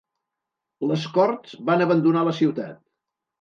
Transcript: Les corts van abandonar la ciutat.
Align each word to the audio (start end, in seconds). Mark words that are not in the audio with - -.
Les 0.91 1.03
corts 1.17 1.53
van 1.71 1.85
abandonar 1.87 2.25
la 2.29 2.35
ciutat. 2.39 2.83